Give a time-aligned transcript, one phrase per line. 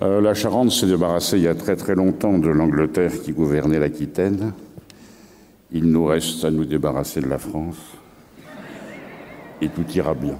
[0.00, 3.78] Euh, la Charente s'est débarrassée il y a très très longtemps de l'Angleterre qui gouvernait
[3.78, 4.52] l'Aquitaine.
[5.70, 7.78] Il nous reste à nous débarrasser de la France
[9.60, 10.38] et tout ira bien.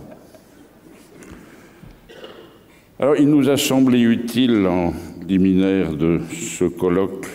[2.98, 4.92] Alors, il nous a semblé utile, en
[5.26, 7.26] liminaire de ce colloque,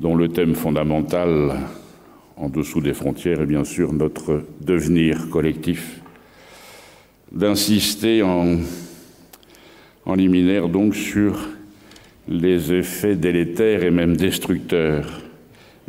[0.00, 1.52] dont le thème fondamental,
[2.36, 6.00] en dessous des frontières, est bien sûr notre devenir collectif,
[7.32, 8.58] d'insister en,
[10.08, 11.38] en liminaire donc sur
[12.28, 15.20] les effets délétères et même destructeurs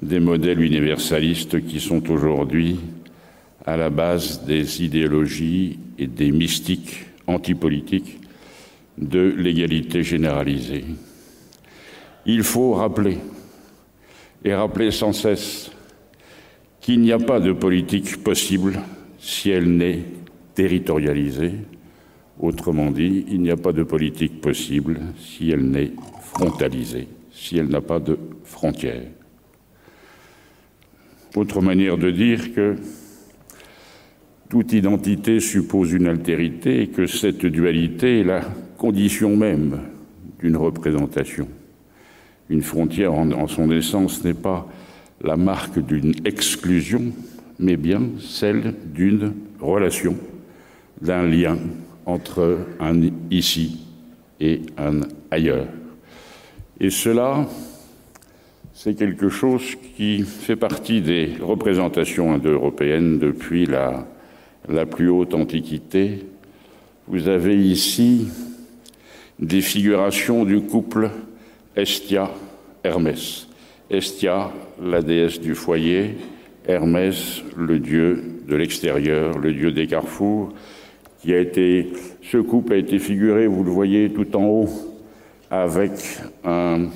[0.01, 2.79] des modèles universalistes qui sont aujourd'hui
[3.65, 8.19] à la base des idéologies et des mystiques antipolitiques
[8.97, 10.83] de l'égalité généralisée.
[12.25, 13.17] Il faut rappeler,
[14.43, 15.71] et rappeler sans cesse,
[16.81, 18.81] qu'il n'y a pas de politique possible
[19.17, 20.03] si elle n'est
[20.55, 21.53] territorialisée.
[22.39, 27.67] Autrement dit, il n'y a pas de politique possible si elle n'est frontalisée, si elle
[27.67, 29.03] n'a pas de frontières.
[31.35, 32.75] Autre manière de dire que
[34.49, 38.41] toute identité suppose une altérité et que cette dualité est la
[38.77, 39.81] condition même
[40.39, 41.47] d'une représentation.
[42.49, 44.67] Une frontière en, son essence n'est pas
[45.21, 47.11] la marque d'une exclusion,
[47.59, 50.15] mais bien celle d'une relation,
[51.01, 51.57] d'un lien
[52.09, 53.79] entre un ici
[54.39, 55.67] et un ailleurs.
[56.79, 57.47] Et cela,
[58.73, 66.25] c'est quelque chose qui fait partie des représentations indo-européennes depuis la plus haute antiquité,
[67.07, 68.27] vous avez ici
[69.39, 71.09] des figurations du couple
[71.75, 73.47] Estia-Hermès.
[73.89, 76.17] Estia, la déesse du foyer,
[76.67, 80.53] Hermès, le dieu de l'extérieur, le dieu des carrefours,
[81.19, 84.69] qui a été, ce couple a été figuré, vous le voyez tout en haut,
[85.51, 85.91] avec
[86.45, 86.87] un,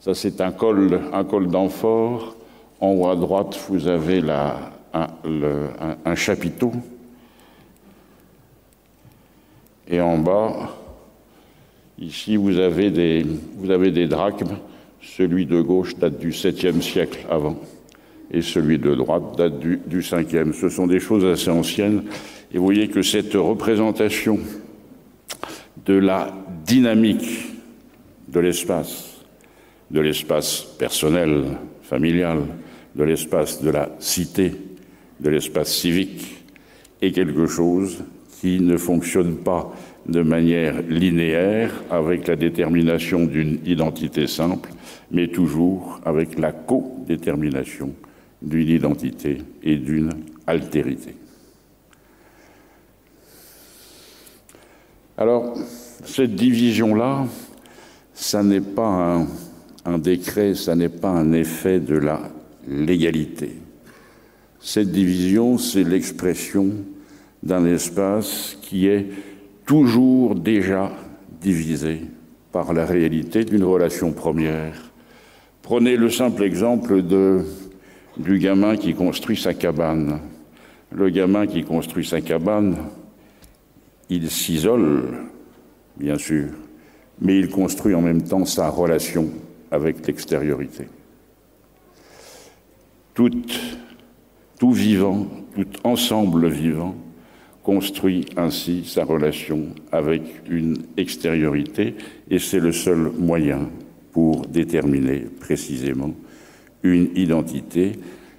[0.00, 2.36] ça c'est un col, un col d'amphore.
[2.80, 4.22] En haut à droite, vous avez
[4.94, 6.72] un, chapiteau.
[9.86, 10.70] Et en bas,
[11.98, 14.56] ici, vous avez des, vous avez des drachmes.
[15.02, 17.56] Celui de gauche date du 7e siècle avant
[18.30, 20.52] et celui de droite date du, 5e.
[20.52, 22.04] Ce sont des choses assez anciennes.
[22.52, 24.38] Et vous voyez que cette représentation
[25.84, 26.32] de la
[26.66, 27.46] dynamique
[28.28, 29.18] de l'espace,
[29.90, 31.44] de l'espace personnel,
[31.82, 32.40] familial,
[32.94, 34.52] de l'espace de la cité,
[35.20, 36.44] de l'espace civique
[37.02, 38.04] est quelque chose
[38.40, 39.72] qui ne fonctionne pas
[40.06, 44.70] de manière linéaire avec la détermination d'une identité simple,
[45.10, 47.92] mais toujours avec la co-détermination
[48.42, 50.10] d'une identité et d'une
[50.46, 51.14] altérité.
[55.16, 55.54] Alors,
[56.04, 57.26] cette division-là,
[58.14, 59.26] ça n'est pas
[59.84, 62.20] un, décret, ça n'est pas un effet de la
[62.66, 63.56] légalité.
[64.60, 66.70] Cette division, c'est l'expression
[67.42, 69.06] d'un espace qui est
[69.66, 70.90] toujours déjà
[71.40, 72.02] divisé
[72.52, 74.90] par la réalité d'une relation première.
[75.62, 77.44] Prenez le simple exemple de,
[78.16, 80.20] du gamin qui construit sa cabane.
[80.92, 82.76] Le gamin qui construit sa cabane,
[84.08, 85.04] il s'isole,
[85.96, 86.48] bien sûr,
[87.20, 89.30] mais il construit en même temps sa relation
[89.70, 90.86] avec l'extériorité.
[93.14, 96.94] Tout vivant, tout ensemble vivant,
[97.62, 101.94] construit ainsi sa relation avec une extériorité
[102.30, 103.68] et c'est le seul moyen
[104.12, 106.14] pour déterminer précisément
[106.82, 107.92] une identité.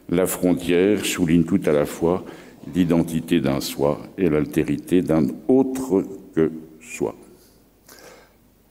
[0.10, 2.26] La frontière souligne tout à la fois
[2.76, 6.04] l'identité d'un soi et l'altérité d'un autre
[6.36, 7.16] que soi.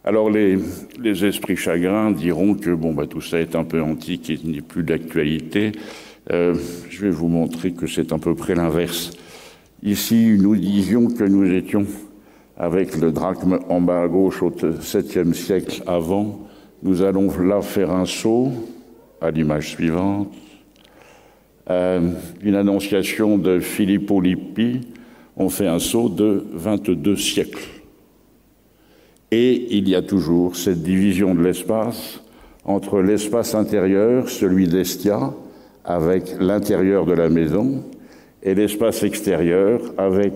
[0.04, 0.58] Alors les,
[1.24, 4.82] esprits chagrins diront que bon, bah, tout ça est un peu antique et n'est plus
[4.82, 5.72] d'actualité.
[6.30, 6.54] Euh,
[6.88, 9.10] je vais vous montrer que c'est à peu près l'inverse.
[9.82, 11.86] Ici, nous disions que nous étions
[12.56, 16.46] avec le drachme en bas à gauche au 7e siècle avant.
[16.82, 18.52] Nous allons là faire un saut
[19.20, 20.32] à l'image suivante.
[21.68, 22.12] Euh,
[22.42, 24.80] une annonciation de Filippo Lippi.
[25.36, 27.68] On fait un saut de 22 siècles.
[29.30, 32.20] Et il y a toujours cette division de l'espace
[32.64, 35.32] entre l'espace intérieur, celui d'Estia,
[35.84, 37.84] avec l'intérieur de la maison
[38.42, 40.32] et l'espace extérieur avec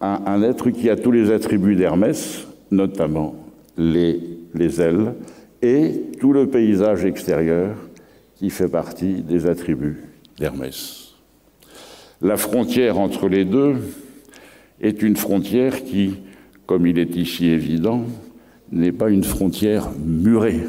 [0.00, 3.34] un, un, être qui a tous les attributs d'Hermès, notamment
[3.76, 4.20] les,
[4.54, 5.14] les ailes,
[5.62, 7.76] et tout le paysage extérieur
[8.44, 10.02] qui fait partie des attributs
[10.38, 11.14] d'Hermès.
[12.20, 13.76] La frontière entre les deux
[14.82, 16.16] est une frontière qui,
[16.66, 18.04] comme il est ici évident,
[18.70, 20.60] n'est pas une frontière murée.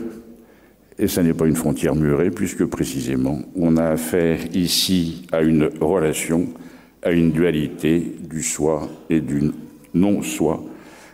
[0.98, 5.70] Et ça n'est pas une frontière murée, puisque précisément, on a affaire ici à une
[5.82, 6.48] relation,
[7.04, 9.52] à une dualité du soi et du
[9.94, 10.64] non-soi,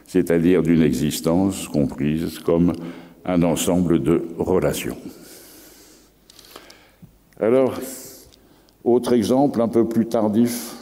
[0.05, 2.73] c'est-à-dire d'une existence comprise comme
[3.25, 4.97] un ensemble de relations.
[7.41, 7.73] Alors,
[8.83, 10.75] autre exemple un peu plus tardif,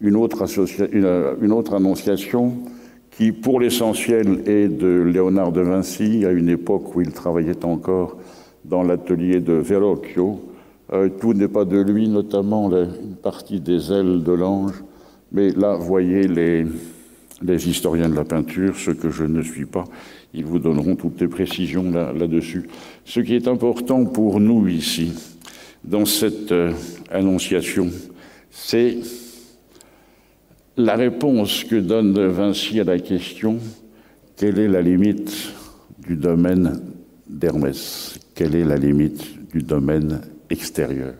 [0.00, 0.44] une autre,
[0.94, 2.52] une autre annonciation
[3.10, 8.18] qui, pour l'essentiel, est de Léonard de Vinci, à une époque où il travaillait encore
[8.64, 10.42] dans l'atelier de Verrocchio.
[10.92, 14.84] Euh, tout n'est pas de lui, notamment une partie des ailes de l'ange,
[15.32, 16.66] mais là, voyez les,
[17.42, 19.84] les historiens de la peinture, ce que je ne suis pas,
[20.34, 22.68] ils vous donneront toutes les précisions là-dessus.
[23.04, 25.12] ce qui est important pour nous ici,
[25.82, 26.72] dans cette euh,
[27.10, 27.90] annonciation,
[28.50, 28.98] c'est
[30.76, 33.58] la réponse que donne Vinci à la question
[34.40, 35.52] quelle est la limite
[35.98, 36.80] du domaine
[37.28, 38.18] d'Hermès?
[38.34, 39.22] Quelle est la limite
[39.52, 41.12] du domaine extérieur?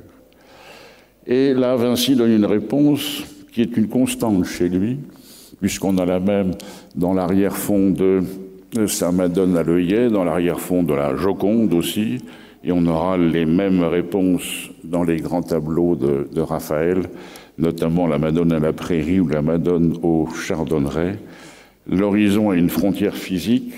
[1.26, 5.00] Et là, Vinci donne une réponse qui est une constante chez lui,
[5.60, 6.52] puisqu'on a la même
[6.94, 8.22] dans l'arrière-fond de
[8.86, 12.18] Sa Madone à l'œillet, dans l'arrière-fond de la Joconde aussi,
[12.62, 17.02] et on aura les mêmes réponses dans les grands tableaux de, de Raphaël
[17.60, 21.18] notamment la Madone à la Prairie ou la Madone au Chardonneret.
[21.86, 23.74] L'horizon a une frontière physique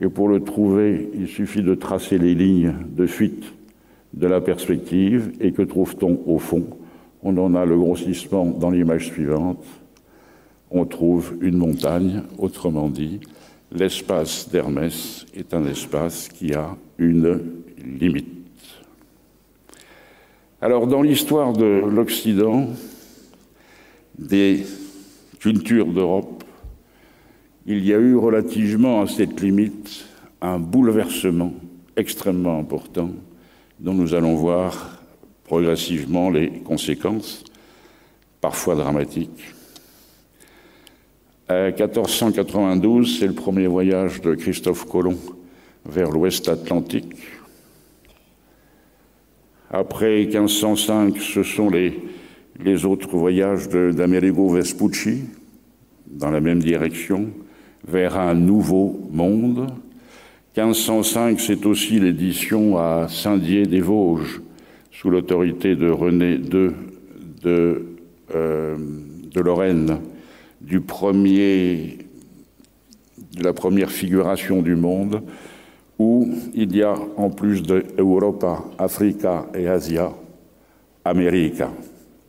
[0.00, 3.44] et pour le trouver, il suffit de tracer les lignes de fuite
[4.12, 6.66] de la perspective et que trouve-t-on au fond?
[7.22, 9.64] On en a le grossissement dans l'image suivante.
[10.78, 13.20] On trouve une montagne, autrement dit,
[13.72, 17.40] l'espace d'Hermès est un espace qui a une
[17.82, 18.26] limite.
[20.60, 22.66] Alors dans l'histoire de l'Occident,
[24.18, 24.66] des
[25.40, 26.44] cultures d'Europe,
[27.64, 30.04] il y a eu relativement à cette limite
[30.42, 31.54] un bouleversement
[31.96, 33.12] extrêmement important
[33.80, 35.00] dont nous allons voir
[35.44, 37.44] progressivement les conséquences,
[38.42, 39.55] parfois dramatiques.
[41.48, 45.18] En 1492, c'est le premier voyage de Christophe Colomb
[45.88, 47.14] vers l'ouest atlantique.
[49.70, 55.24] Après 1505, ce sont les autres voyages d'Amerigo Vespucci
[56.06, 57.30] dans la même direction,
[57.86, 59.66] vers un nouveau monde.
[60.56, 64.40] 1505, c'est aussi l'édition à Saint-Dié-des-Vosges,
[64.90, 66.70] sous l'autorité de René II
[67.44, 68.76] euh,
[69.34, 69.98] de Lorraine,
[70.66, 71.98] du premier,
[73.36, 75.22] de la première figuration du monde,
[75.98, 80.12] où il y a, en plus de Europa, Africa et Asia,
[81.04, 81.70] America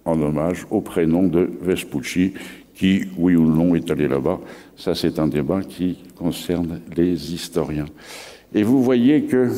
[0.06, 2.34] en hommage au prénom de Vespucci,
[2.74, 4.40] qui, oui ou non, est allé là-bas.
[4.78, 7.88] Ça, c'est un débat qui concerne les historiens.
[8.54, 9.50] Et vous voyez que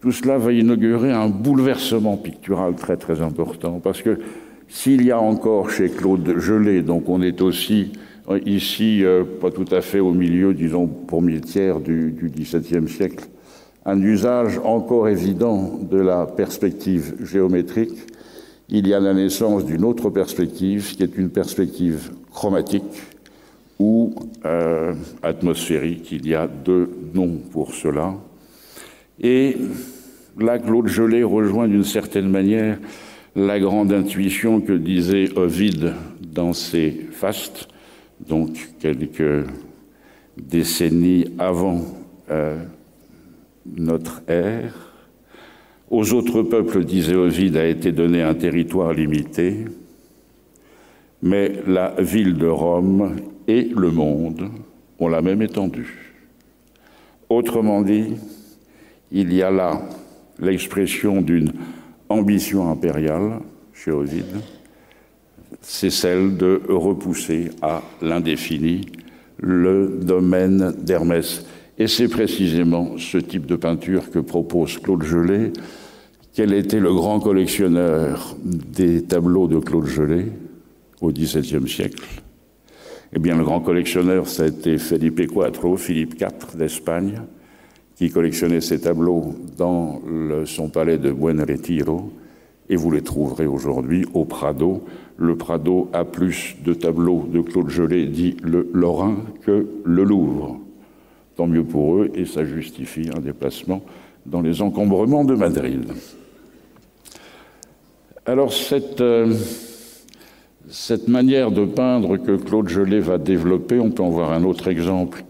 [0.00, 4.20] tout cela va inaugurer un bouleversement pictural très très important, parce que
[4.68, 7.92] s'il y a encore chez Claude Gelé, donc on est aussi
[8.28, 13.26] euh, ici, euh, pas tout à fait au milieu, disons, premier tiers du, XVIIe siècle,
[13.84, 17.98] un usage encore évident de la perspective géométrique,
[18.70, 23.02] il y a la naissance d'une autre perspective, qui est une perspective chromatique
[23.78, 24.14] ou
[24.46, 26.10] euh, atmosphérique.
[26.12, 28.14] Il y a deux noms pour cela.
[29.20, 29.56] Et
[30.38, 32.78] là, Claude Gelé rejoint d'une certaine manière
[33.36, 37.68] la grande intuition que disait Ovide dans ses fastes,
[38.26, 39.46] donc quelques
[40.36, 41.80] décennies avant
[42.30, 42.62] euh,
[43.66, 44.92] notre ère.
[45.90, 49.64] Aux autres peuples, disait Ovide, a été donné un territoire limité,
[51.22, 54.48] mais la ville de Rome et le monde
[54.98, 56.14] ont la même étendue.
[57.28, 58.14] Autrement dit,
[59.10, 59.82] il y a là
[60.38, 61.52] l'expression d'une
[62.14, 63.40] ambition impériale
[63.72, 64.36] chez Ovide,
[65.60, 68.86] c'est celle de repousser à l'indéfini
[69.38, 71.44] le domaine d'Hermès.
[71.78, 75.52] Et c'est précisément ce type de peinture que propose Claude Gelé
[76.34, 80.26] quel était le grand collectionneur des tableaux de Claude Gelée
[81.00, 82.02] au XVIIe siècle
[83.14, 87.22] Eh bien, le grand collectionneur, ça a été Felipe IV, Philippe IV d'Espagne,
[87.96, 90.00] qui collectionnait ces tableaux dans
[90.46, 92.10] son palais de Buen Retiro,
[92.68, 94.84] et vous les trouverez aujourd'hui au Prado.
[95.16, 100.58] Le Prado a plus de tableaux de Claude Gelée, dit le Lorrain, que le Louvre.
[101.36, 103.82] Tant mieux pour eux, et ça justifie un déplacement
[104.26, 105.84] dans les encombrements de Madrid.
[108.26, 109.34] Alors cette, euh,
[111.08, 115.24] manière de peindre que Claude Gelée va développer, on peut en voir un autre exemple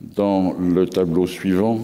[0.00, 1.78] dans le tableau suivant.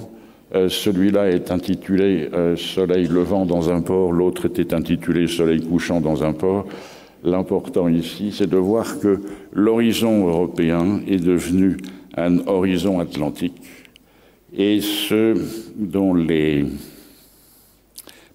[0.54, 6.00] Euh, celui-là est intitulé euh, Soleil levant dans un port, l'autre était intitulé Soleil couchant
[6.00, 6.66] dans un port.
[7.22, 9.20] L'important ici, c'est de voir que
[9.52, 11.76] l'horizon européen est devenu
[12.16, 13.60] un horizon atlantique
[14.56, 15.34] et ce
[15.76, 16.64] dont les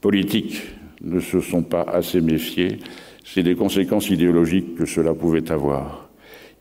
[0.01, 0.61] politiques
[1.01, 2.79] ne se sont pas assez méfiés,
[3.25, 6.09] c'est des conséquences idéologiques que cela pouvait avoir.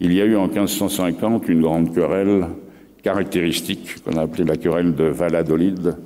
[0.00, 2.47] Il y a eu en 1550 une grande querelle
[3.02, 5.97] caractéristique qu'on a appelée la querelle de Valladolid.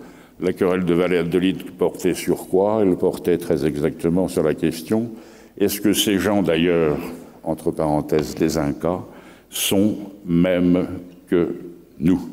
[0.40, 2.80] La querelle de Valladolid portait sur quoi?
[2.82, 5.10] Elle portait très exactement sur la question
[5.58, 6.98] est-ce que ces gens, d'ailleurs,
[7.42, 9.04] entre parenthèses, des Incas,
[9.48, 10.86] sont mêmes
[11.28, 11.54] que
[11.98, 12.28] nous?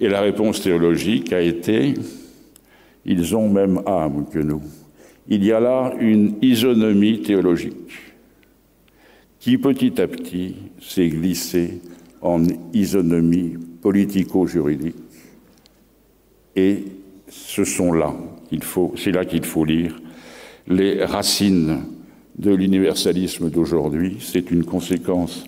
[0.00, 1.94] Et la réponse théologique a été
[3.04, 4.62] ils ont même âme que nous.
[5.28, 7.74] Il y a là une isonomie théologique
[9.38, 11.80] qui petit à petit s'est glissée
[12.20, 14.96] en isonomie politico-juridique.
[16.56, 16.84] Et
[17.28, 18.14] ce sont là
[18.96, 20.00] c'est là qu'il faut lire
[20.66, 21.78] les racines
[22.38, 24.18] de l'universalisme d'aujourd'hui.
[24.20, 25.44] C'est une conséquence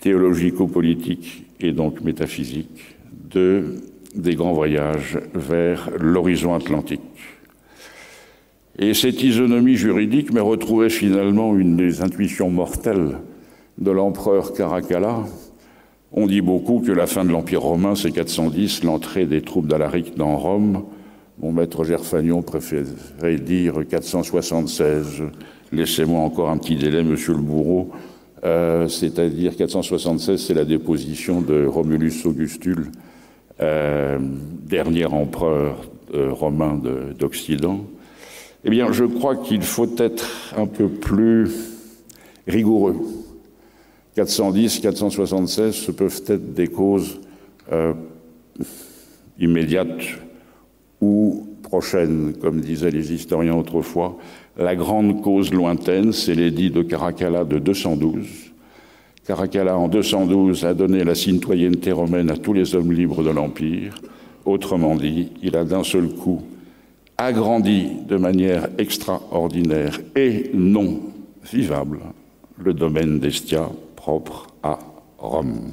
[0.00, 2.96] théologico-politique et donc métaphysique
[3.30, 3.76] de,
[4.14, 7.00] des grands voyages vers l'horizon atlantique.
[8.78, 13.18] Et cette isonomie juridique m'a retrouvé finalement une des intuitions mortelles
[13.78, 15.24] de l'empereur Caracalla,
[16.16, 20.16] on dit beaucoup que la fin de l'Empire romain, c'est 410, l'entrée des troupes d'Alaric
[20.16, 20.84] dans Rome.
[21.38, 25.22] Mon maître Gerfagnon préférerait dire 476.
[25.72, 27.90] Laissez-moi encore un petit délai, monsieur le bourreau.
[28.44, 32.86] Euh, c'est-à-dire 476, c'est la déposition de Romulus Augustule,
[33.60, 35.82] euh, dernier empereur
[36.14, 36.80] euh, romain
[37.18, 37.84] d'Occident.
[38.64, 41.50] Eh bien, je crois qu'il faut être un peu plus
[42.46, 42.96] rigoureux
[44.16, 47.20] 410, 476, ce peuvent être des causes
[47.70, 47.92] euh,
[49.38, 50.04] immédiates
[51.02, 54.16] ou prochaines, comme disaient les historiens autrefois.
[54.56, 58.26] La grande cause lointaine, c'est l'édit de Caracalla de 212.
[59.26, 63.96] Caracalla, en 212, a donné la citoyenneté romaine à tous les hommes libres de l'Empire.
[64.46, 66.40] Autrement dit, il a d'un seul coup
[67.18, 71.00] agrandi de manière extraordinaire et non
[71.44, 71.98] vivable
[72.62, 73.68] le domaine d'Estia
[74.06, 74.78] propre à
[75.18, 75.72] Rome.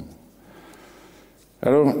[1.62, 1.94] Alors,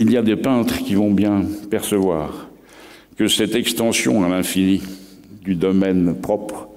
[0.00, 2.48] il y a des peintres qui vont bien percevoir
[3.18, 4.80] que cette extension à l'infini
[5.42, 6.70] du domaine propre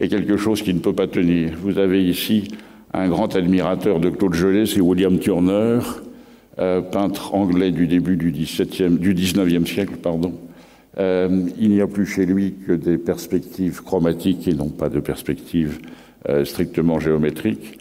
[0.00, 1.52] est quelque chose qui ne peut pas tenir.
[1.62, 2.48] Vous avez ici
[2.92, 5.78] un grand admirateur de Claude Gelée, c'est William Turner,
[6.58, 9.94] euh, peintre anglais du début du, 17e, du 19e siècle.
[10.02, 10.32] Pardon.
[10.98, 14.98] Euh, il n'y a plus chez lui que des perspectives chromatiques et non pas de
[14.98, 15.78] perspectives
[16.28, 17.78] euh, strictement géométrique.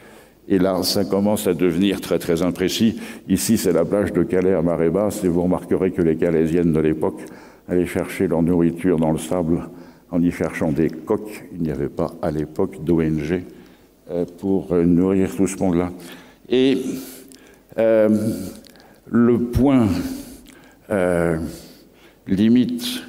[0.47, 2.99] Et là, ça commence à devenir très très imprécis.
[3.27, 6.71] Ici, c'est la plage de Calais à marée basse, et vous remarquerez que les Calaisiennes
[6.71, 7.19] de l'époque
[7.67, 9.63] allaient chercher leur nourriture dans le sable
[10.11, 11.45] en y cherchant des coques.
[11.53, 13.41] Il n'y avait pas à l'époque d'ONG
[14.11, 15.91] euh, pour euh, nourrir tout ce monde-là.
[16.47, 16.77] Et
[17.77, 19.87] le point
[22.27, 23.03] limite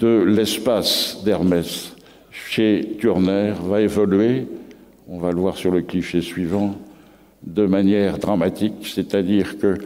[0.00, 1.94] de l'espace d'Hermès
[2.48, 4.46] chez Turner va évoluer,
[5.06, 6.76] on va le voir sur le cliché suivant,
[7.42, 9.76] de manière dramatique, c'est-à-dire que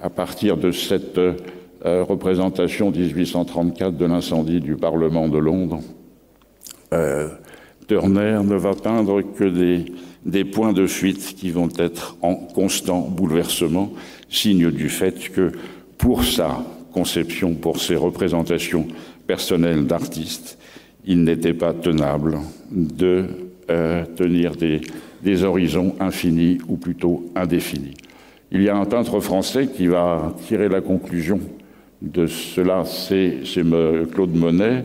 [0.00, 1.34] à partir de cette euh,
[2.04, 5.80] représentation 1834 de l'incendie du Parlement de Londres,
[6.94, 7.28] euh,
[7.86, 9.84] Turner ne va peindre que des,
[10.24, 13.92] des points de fuite qui vont être en constant bouleversement,
[14.30, 15.52] signe du fait que
[15.98, 18.86] pour sa conception, pour ses représentations
[19.26, 20.58] personnelles d'artistes,
[21.06, 22.38] il n'était pas tenable
[22.70, 23.24] de
[23.70, 24.80] euh, tenir des,
[25.22, 27.94] des, horizons infinis ou plutôt indéfinis.
[28.52, 31.40] Il y a un peintre français qui va tirer la conclusion
[32.02, 33.38] de cela, c'est
[34.12, 34.84] Claude Monet,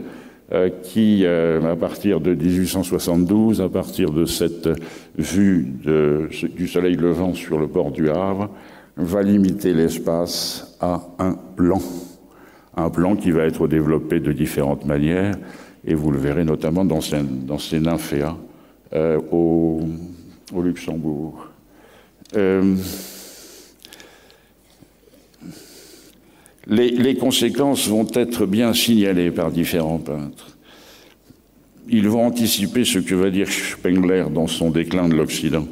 [0.54, 4.70] euh, qui, euh, à partir de 1872, à partir de cette
[5.18, 8.50] vue de, du soleil levant sur le port du Havre,
[8.98, 11.82] va limiter l'espace à un plan.
[12.76, 15.36] Un plan qui va être développé de différentes manières
[15.86, 18.38] et vous le verrez notamment dans ces, dans ces nymphéas
[18.94, 19.82] euh, au,
[20.62, 21.48] Luxembourg.
[22.36, 22.76] Euh,
[26.68, 30.58] les, les, conséquences vont être bien signalées par différents peintres.
[31.90, 35.68] Ils vont anticiper ce que va dire Spengler dans son Déclin de l'Occident.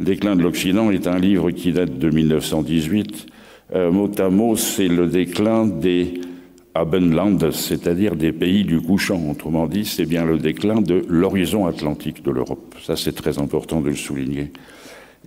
[0.00, 3.26] Déclin de l'Occident est un livre qui date de 1918.
[3.74, 6.20] Euh, mot à mot, c'est le déclin des
[6.74, 9.20] Abendland, c'est-à-dire des pays du couchant.
[9.30, 12.74] Autrement dit, c'est bien le déclin de l'horizon atlantique de l'Europe.
[12.82, 14.52] Ça, c'est très important de le souligner.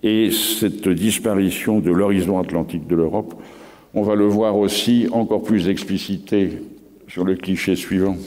[0.03, 3.35] Et cette disparition de l'horizon atlantique de l'Europe,
[3.93, 6.61] on va le voir aussi encore plus explicité
[7.07, 8.17] sur le cliché suivant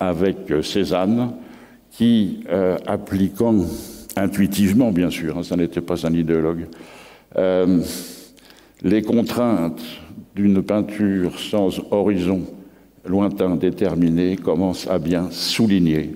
[0.00, 1.34] avec Cézanne,
[1.90, 3.64] qui, euh, appliquant
[4.16, 6.66] intuitivement, bien sûr, hein, ça n'était pas un idéologue,
[7.36, 7.80] euh,
[8.82, 9.82] les contraintes
[10.36, 12.42] d'une peinture sans horizon
[13.06, 16.12] lointain déterminé commence à bien souligner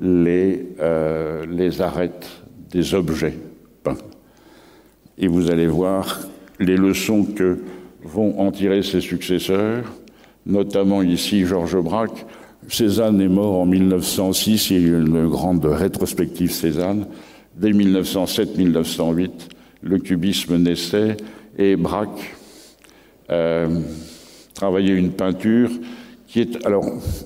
[0.00, 2.26] les, euh, les arêtes
[2.70, 3.34] des objets
[3.82, 3.98] peints.
[5.18, 6.20] Et vous allez voir
[6.58, 7.58] les leçons que
[8.02, 9.84] vont en tirer ses successeurs,
[10.46, 12.24] notamment ici Georges Braque.
[12.68, 17.06] Cézanne est mort en 1906, il y a eu une grande rétrospective Cézanne.
[17.54, 19.30] Dès 1907-1908,
[19.82, 21.18] le cubisme naissait
[21.58, 22.34] et Braque
[23.30, 23.80] euh,
[24.54, 25.70] travaillait une peinture
[26.26, 26.84] qui est, alors,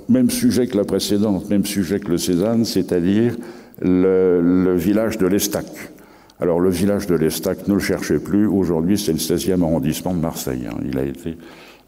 [0.08, 3.36] même sujet que la précédente, même sujet que le Cézanne, c'est-à-dire
[3.80, 5.66] le, le, village de l'Estac.
[6.40, 8.46] Alors, le village de l'Estac, ne le cherchez plus.
[8.46, 10.66] Aujourd'hui, c'est le 16e arrondissement de Marseille.
[10.68, 10.78] Hein.
[10.84, 11.36] Il a été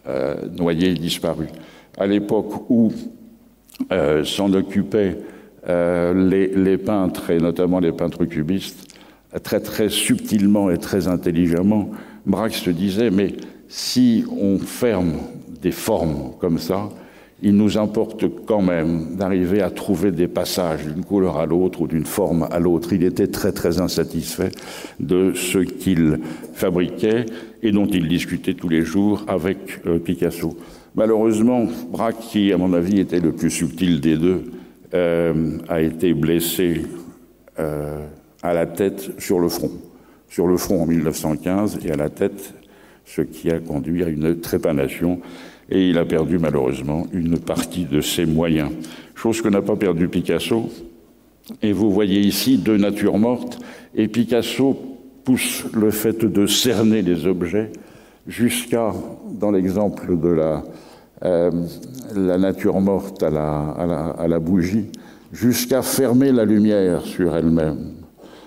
[0.06, 1.46] euh, noyé et disparu.
[1.96, 2.92] À l'époque où
[3.90, 5.16] euh, s'en occupaient
[5.66, 8.86] euh, les, les, peintres, et notamment les peintres cubistes,
[9.42, 11.90] très très subtilement et très intelligemment,
[12.26, 13.34] Braque se disait, mais
[13.76, 15.14] si on ferme
[15.60, 16.90] des formes comme ça,
[17.42, 21.88] il nous importe quand même d'arriver à trouver des passages d'une couleur à l'autre ou
[21.88, 22.92] d'une forme à l'autre.
[22.92, 24.52] Il était très très insatisfait
[25.00, 26.20] de ce qu'il
[26.52, 27.26] fabriquait
[27.64, 30.56] et dont il discutait tous les jours avec euh, Picasso.
[30.94, 34.44] Malheureusement, Braque, qui à mon avis était le plus subtil des deux,
[34.94, 36.82] euh, a été blessé
[37.58, 38.06] euh,
[38.40, 39.72] à la tête sur le front.
[40.28, 42.54] Sur le front en 1915 et à la tête,
[43.04, 45.20] ce qui a conduit à une trépanation
[45.70, 48.70] et il a perdu malheureusement une partie de ses moyens,
[49.14, 50.70] chose que n'a pas perdu Picasso.
[51.62, 53.58] Et vous voyez ici deux natures mortes,
[53.94, 54.76] et Picasso
[55.24, 57.70] pousse le fait de cerner les objets
[58.26, 58.92] jusqu'à,
[59.30, 60.64] dans l'exemple de la,
[61.24, 61.50] euh,
[62.14, 63.30] nature morte à
[64.28, 64.86] la bougie,
[65.32, 67.92] jusqu'à fermer la lumière sur elle-même.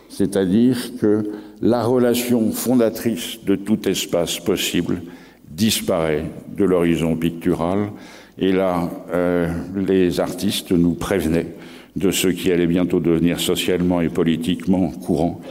[0.09, 1.23] C'est-à-dire que
[1.61, 5.01] la relation fondatrice de tout espace possible
[5.49, 7.91] disparaît de l'horizon pictural.
[8.37, 11.55] Et là, euh, les artistes nous prévenaient
[11.95, 15.41] de ce qui allait bientôt devenir socialement et politiquement courant,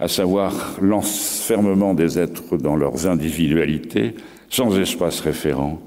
[0.00, 4.14] à savoir l'enfermement des êtres dans leurs individualités,
[4.50, 5.80] sans espace référent,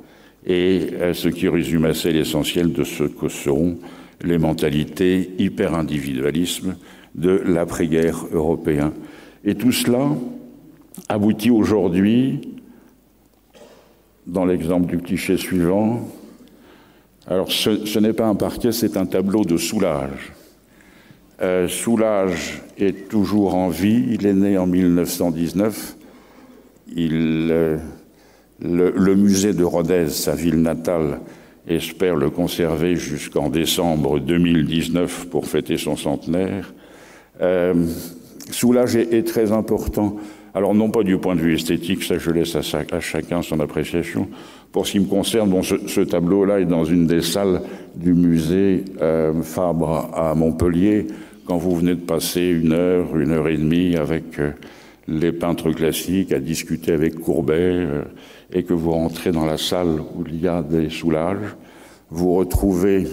[0.47, 3.77] et euh, ce qui résume assez l'essentiel de ce que seront
[4.23, 6.75] les mentalités hyper-individualisme
[7.13, 8.93] de l'après-guerre européen.
[9.43, 10.09] Et tout cela
[11.09, 12.57] aboutit aujourd'hui
[14.25, 16.07] dans l'exemple du cliché suivant.
[17.27, 20.33] Alors, ce, n'est pas un parquet, c'est un tableau de Soulage.
[21.41, 24.05] Euh, Soulage est toujours en vie.
[24.11, 25.95] Il est né en 1919.
[26.95, 27.77] Il, euh,
[28.59, 31.19] le, le, musée de Rodez, sa ville natale,
[31.67, 36.73] espère le conserver jusqu'en décembre 2019 pour fêter son centenaire.
[37.41, 37.73] Euh,
[38.51, 40.17] Soulage est, est très important
[40.57, 43.59] alors non pas du point de vue esthétique, ça je laisse à, à chacun son
[43.59, 44.27] appréciation.
[44.71, 47.61] Pour ce qui me concerne, bon, ce, ce tableau-là est dans une des salles
[47.95, 51.05] du musée euh, Fabre à Montpellier.
[51.45, 54.49] Quand vous venez de passer une heure, une heure et demie avec euh,
[55.07, 58.01] les peintres classiques à discuter avec Courbet euh,
[58.51, 61.55] et que vous rentrez dans la salle où il y a des soulages,
[62.09, 63.05] vous retrouvez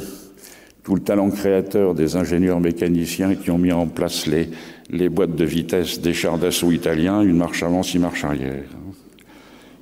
[0.85, 5.45] tout le talent créateur des ingénieurs mécaniciens qui ont mis en place les, boîtes de
[5.45, 8.65] vitesse des chars d'assaut italiens, une marche avant, six marches arrière.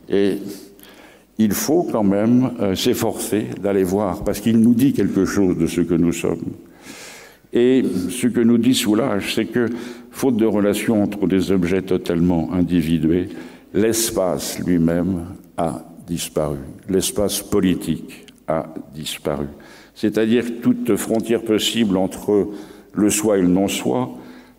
[0.08, 0.38] Et
[1.38, 5.66] il faut quand même euh, s'efforcer d'aller voir, parce qu'il nous dit quelque chose de
[5.66, 6.44] ce que nous sommes.
[7.52, 9.68] Et ce que nous dit Soulage, c'est que,
[10.10, 13.28] faute de relation entre des objets totalement individués,
[13.74, 16.58] l'espace lui-même a disparu.
[16.88, 19.46] L'espace politique a disparu.
[19.94, 22.48] C'est-à-dire toute frontière possible entre
[22.94, 24.10] le soi et le non-soi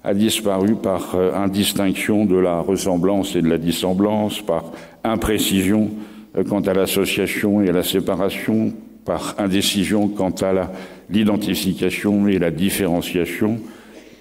[0.03, 4.71] a disparu par euh, indistinction de la ressemblance et de la dissemblance, par
[5.03, 5.91] imprécision
[6.37, 8.73] euh, quant à l'association et à la séparation,
[9.05, 10.71] par indécision quant à
[11.09, 13.59] l'identification et la différenciation.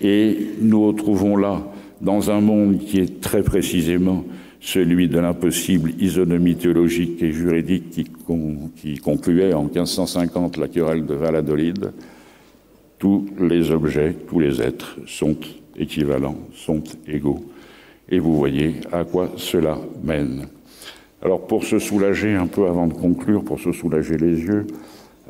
[0.00, 1.62] Et nous retrouvons là,
[2.00, 4.24] dans un monde qui est très précisément
[4.62, 11.04] celui de l'impossible isonomie théologique et juridique qui, con, qui, concluait en 1550 la querelle
[11.04, 11.92] de Valladolid,
[13.00, 15.36] tous les objets, tous les êtres sont
[15.76, 17.44] équivalents, sont égaux.
[18.08, 20.46] Et vous voyez à quoi cela mène.
[21.22, 24.66] Alors pour se soulager un peu avant de conclure, pour se soulager les yeux,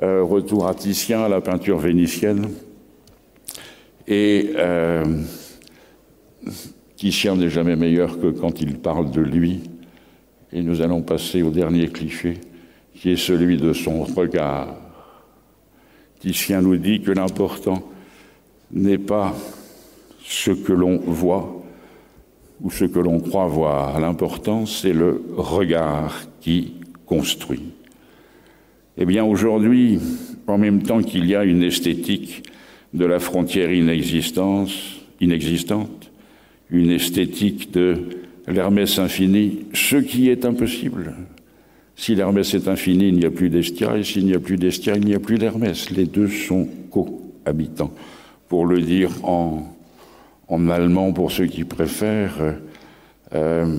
[0.03, 2.49] euh, retour à Titien, à la peinture vénitienne.
[4.07, 5.05] Et euh,
[7.03, 9.59] Titien n'est jamais meilleur que quand il parle de lui.
[10.53, 12.35] Et nous allons passer au dernier cliché,
[12.95, 14.77] qui est celui de son regard.
[16.21, 17.83] Titien nous dit que l'important
[18.71, 19.35] n'est pas
[20.25, 21.65] ce que l'on voit
[22.61, 23.99] ou ce que l'on croit voir.
[23.99, 27.73] L'important, c'est le regard qui construit.
[28.97, 29.99] Eh bien, aujourd'hui,
[30.47, 32.45] en même temps qu'il y a une esthétique
[32.95, 34.71] de la frontière inexistante,
[36.73, 37.99] une esthétique de
[38.49, 41.15] l'Hermès infini, ce qui est impossible.
[41.95, 44.97] Si l'Hermès est infini, il n'y a plus d'Estia, et s'il n'y a plus d'Estia,
[44.97, 45.91] il n'y a plus d'Hermès.
[45.91, 47.93] Les deux sont cohabitants.
[48.49, 49.69] Pour le dire en,
[50.69, 52.57] allemand, pour ceux qui préfèrent,
[53.35, 53.77] euh,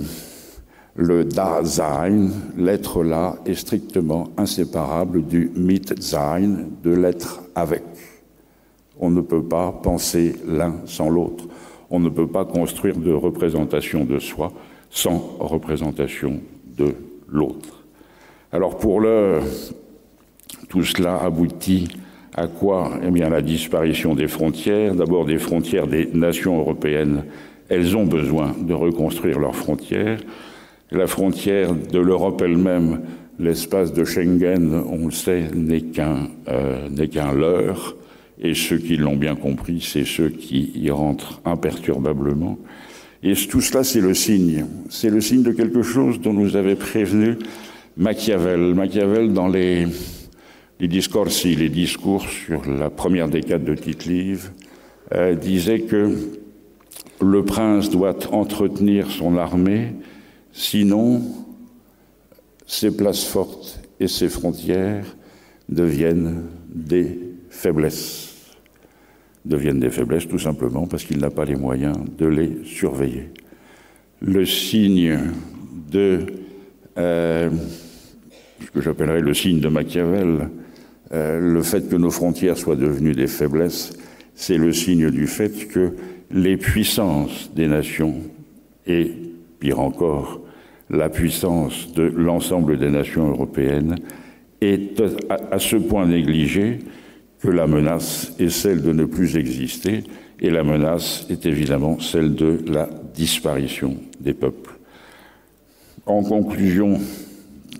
[0.96, 7.84] le Dasein, l'être là, est strictement inséparable du Mitsein, de l'être avec.
[9.00, 11.46] On ne peut pas penser l'un sans l'autre.
[11.94, 14.52] On ne peut pas construire de représentation de soi
[14.90, 16.42] sans représentation
[16.76, 16.96] de
[17.30, 17.84] l'autre.
[18.52, 19.44] Alors pour l'heure,
[20.70, 21.88] tout cela aboutit
[22.34, 22.94] à quoi?
[23.06, 27.26] Eh bien, la disparition des frontières, d'abord des frontières des nations européennes.
[27.70, 30.20] Elles ont besoin de reconstruire leurs frontières.
[30.90, 33.02] La frontière de l'Europe elle-même,
[33.38, 37.96] l'espace de Schengen, on le sait, n'est qu'un euh, qu'un leurre.
[38.42, 42.58] Et ceux qui l'ont bien compris, c'est ceux qui y rentrent imperturbablement.
[43.22, 44.66] Et tout cela, c'est le signe.
[44.90, 47.38] C'est le signe de quelque chose dont nous avait prévenu
[47.96, 48.74] Machiavel.
[48.74, 49.86] Machiavel, dans les,
[50.80, 54.52] les les discours sur la première décade de Tite-Live,
[55.14, 56.18] euh, disait que
[57.22, 59.94] le prince doit entretenir son armée
[60.54, 61.24] Sinon,
[62.68, 65.18] ces places fortes et ces frontières
[65.68, 67.20] deviennent des
[67.54, 68.30] faiblesses.
[69.46, 73.30] Deviennent des faiblesses tout simplement parce qu'il n'a pas les moyens de les surveiller.
[74.22, 75.20] Le signe
[75.92, 76.26] de
[76.98, 77.50] euh,
[78.60, 80.50] ce que j'appellerais le signe de Machiavel,
[81.14, 83.94] euh, le fait que nos frontières soient devenues des faiblesses,
[84.34, 85.94] c'est le signe du fait que
[86.32, 88.16] les puissances des nations
[88.88, 89.12] et
[89.60, 90.42] pire encore,
[90.90, 93.96] la puissance de l'ensemble des nations européennes
[94.62, 96.80] est à ce point négligée
[97.44, 100.06] que la menace est celle de ne plus exister
[100.40, 104.72] et la menace est évidemment celle de la disparition des peuples.
[106.06, 107.02] En conclusion,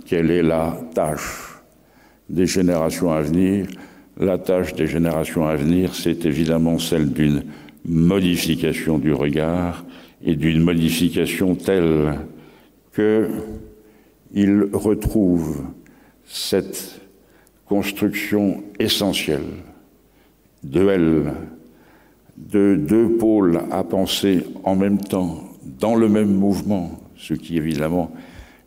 [0.06, 1.62] quelle est la tâche
[2.30, 3.68] des générations à venir?
[4.20, 7.44] La tâche des générations à venir, c'est évidemment celle d'une
[7.86, 9.86] modification du regard
[10.26, 12.20] et d'une modification telle
[12.94, 15.64] qu'il retrouve
[16.26, 17.03] cette
[17.74, 19.50] construction essentielle
[20.62, 21.34] de elle,
[22.38, 25.40] de deux pôles à penser en même temps,
[25.80, 28.12] dans le même mouvement, ce qui évidemment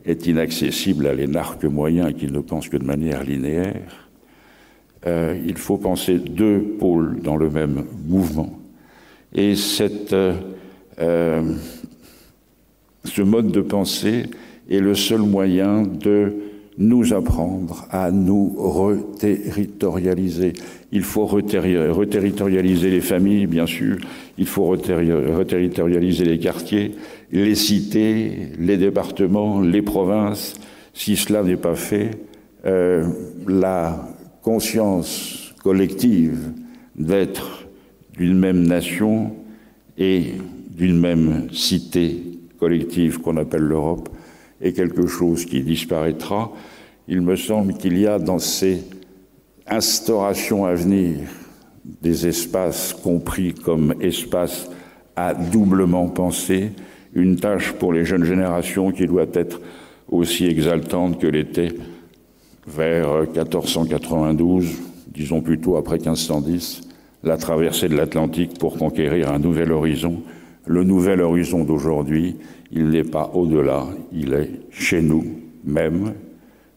[0.04, 4.08] est inaccessible à l'énarque moyen qui ne pense que de manière linéaire.
[5.06, 8.58] Euh, il faut penser deux pôles dans le même mouvement.
[9.32, 10.34] Et euh,
[10.98, 11.52] euh,
[13.04, 14.24] ce mode de pensée
[14.68, 16.45] est le seul moyen de
[16.78, 20.52] nous apprendre à nous reterritorialiser.
[20.92, 23.96] Il faut reterritorialiser les familles, bien sûr,
[24.38, 26.94] il faut reterritorialiser les quartiers,
[27.32, 30.54] les cités, les départements, les provinces.
[30.92, 32.10] Si cela n'est pas fait,
[32.64, 33.06] euh,
[33.46, 34.08] la
[34.42, 36.52] conscience collective
[36.94, 37.66] d'être
[38.16, 39.32] d'une même nation
[39.98, 40.34] et
[40.70, 42.22] d'une même cité
[42.58, 44.08] collective qu'on appelle l'Europe
[44.60, 46.52] est quelque chose qui disparaîtra.
[47.08, 48.84] Il me semble qu'il y a dans ces
[49.66, 51.18] instaurations à venir
[52.02, 54.68] des espaces compris comme espaces
[55.14, 56.72] à doublement penser,
[57.14, 59.60] une tâche pour les jeunes générations qui doit être
[60.10, 61.72] aussi exaltante que l'était
[62.66, 64.66] vers 1492,
[65.08, 66.82] disons plutôt après 1510,
[67.22, 70.22] la traversée de l'Atlantique pour conquérir un nouvel horizon
[70.66, 72.36] le nouvel horizon d'aujourd'hui,
[72.72, 75.24] il n'est pas au-delà, il est chez nous
[75.64, 76.14] même,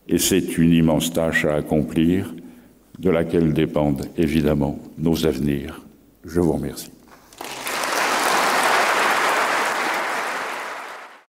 [0.08, 2.34] et c'est une immense tâche à accomplir,
[2.97, 5.82] de laquelle dépendent évidemment nos avenirs.
[6.25, 6.91] Je vous remercie.